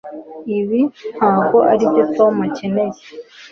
[0.59, 0.81] Ibi
[1.17, 2.99] ntabwo aribyo Tom akeneye